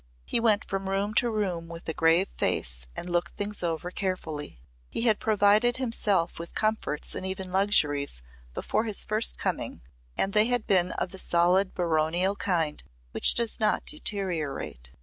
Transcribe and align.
He 0.25 0.39
went 0.39 0.65
from 0.65 0.89
room 0.89 1.13
to 1.13 1.29
room 1.29 1.67
with 1.67 1.87
a 1.87 1.93
grave 1.93 2.27
face 2.35 2.87
and 2.95 3.07
looked 3.07 3.35
things 3.35 3.61
over 3.61 3.91
carefully. 3.91 4.59
He 4.89 5.01
had 5.03 5.19
provided 5.19 5.77
himself 5.77 6.39
with 6.39 6.55
comforts 6.55 7.13
and 7.13 7.23
even 7.23 7.51
luxuries 7.51 8.23
before 8.55 8.85
his 8.85 9.03
first 9.03 9.37
coming 9.37 9.83
and 10.17 10.33
they 10.33 10.45
had 10.45 10.65
been 10.65 10.91
of 10.93 11.11
the 11.11 11.19
solid 11.19 11.75
baronial 11.75 12.35
kind 12.35 12.83
which 13.11 13.35
does 13.35 13.59
not 13.59 13.85
deteriorate. 13.85 14.91